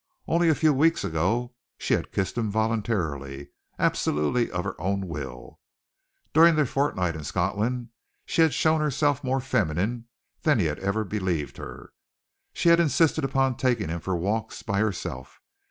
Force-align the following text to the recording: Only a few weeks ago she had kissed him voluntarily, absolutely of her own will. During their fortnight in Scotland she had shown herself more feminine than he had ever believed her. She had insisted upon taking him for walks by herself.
Only 0.27 0.49
a 0.49 0.55
few 0.55 0.73
weeks 0.73 1.03
ago 1.03 1.53
she 1.77 1.93
had 1.93 2.11
kissed 2.11 2.35
him 2.35 2.49
voluntarily, 2.49 3.49
absolutely 3.77 4.49
of 4.49 4.63
her 4.63 4.73
own 4.81 5.07
will. 5.07 5.59
During 6.33 6.55
their 6.55 6.65
fortnight 6.65 7.13
in 7.15 7.23
Scotland 7.23 7.89
she 8.25 8.41
had 8.41 8.51
shown 8.51 8.81
herself 8.81 9.23
more 9.23 9.39
feminine 9.39 10.07
than 10.41 10.57
he 10.57 10.65
had 10.65 10.79
ever 10.79 11.03
believed 11.03 11.57
her. 11.57 11.93
She 12.51 12.69
had 12.69 12.79
insisted 12.79 13.23
upon 13.23 13.57
taking 13.57 13.89
him 13.89 13.99
for 13.99 14.15
walks 14.15 14.63
by 14.63 14.79
herself. 14.79 15.39